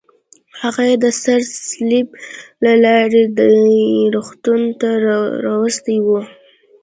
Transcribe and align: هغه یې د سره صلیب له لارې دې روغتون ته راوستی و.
هغه 0.61 0.81
یې 0.89 0.95
د 1.03 1.05
سره 1.21 1.41
صلیب 1.69 2.07
له 2.63 2.73
لارې 2.85 3.23
دې 3.37 3.61
روغتون 4.13 4.61
ته 4.79 4.89
راوستی 5.45 5.97
و. 6.05 6.07